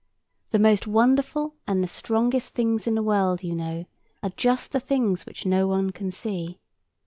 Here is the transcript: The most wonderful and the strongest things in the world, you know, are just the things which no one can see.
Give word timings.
The 0.49 0.57
most 0.57 0.87
wonderful 0.87 1.53
and 1.67 1.83
the 1.83 1.87
strongest 1.87 2.55
things 2.55 2.87
in 2.87 2.95
the 2.95 3.03
world, 3.03 3.43
you 3.43 3.53
know, 3.53 3.85
are 4.23 4.31
just 4.35 4.71
the 4.71 4.79
things 4.79 5.27
which 5.27 5.45
no 5.45 5.67
one 5.67 5.91
can 5.91 6.09
see. 6.09 6.59